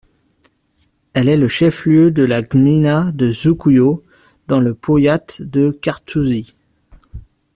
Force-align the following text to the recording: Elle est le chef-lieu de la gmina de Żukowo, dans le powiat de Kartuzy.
Elle 1.13 1.29
est 1.29 1.37
le 1.37 1.47
chef-lieu 1.47 2.09
de 2.09 2.23
la 2.23 2.41
gmina 2.41 3.11
de 3.11 3.27
Żukowo, 3.31 4.03
dans 4.47 4.59
le 4.59 4.73
powiat 4.73 5.23
de 5.41 5.69
Kartuzy. 5.69 6.55